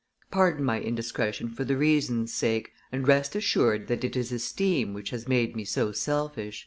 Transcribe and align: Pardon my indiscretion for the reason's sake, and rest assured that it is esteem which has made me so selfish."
Pardon 0.31 0.65
my 0.65 0.79
indiscretion 0.81 1.47
for 1.51 1.63
the 1.63 1.77
reason's 1.77 2.33
sake, 2.33 2.71
and 2.91 3.07
rest 3.07 3.35
assured 3.35 3.85
that 3.85 4.03
it 4.03 4.15
is 4.15 4.31
esteem 4.31 4.95
which 4.95 5.11
has 5.11 5.27
made 5.27 5.55
me 5.55 5.63
so 5.63 5.91
selfish." 5.91 6.59